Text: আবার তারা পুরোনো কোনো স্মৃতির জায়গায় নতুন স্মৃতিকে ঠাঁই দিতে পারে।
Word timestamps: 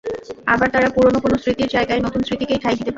আবার 0.47 0.67
তারা 0.73 0.87
পুরোনো 0.95 1.19
কোনো 1.19 1.35
স্মৃতির 1.37 1.69
জায়গায় 1.75 2.01
নতুন 2.03 2.21
স্মৃতিকে 2.23 2.55
ঠাঁই 2.63 2.75
দিতে 2.75 2.81
পারে। 2.81 2.89